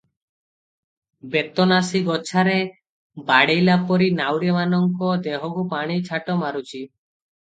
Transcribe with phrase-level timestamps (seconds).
[1.35, 2.55] ବେତନାସି ଗୋଛାରେ
[3.29, 6.83] ବାଡ଼େଇଲା ପରି ନାଉରୀମାନଙ୍କ ଦେହକୁ ପାଣି ଛାଟ ମାରୁଛି।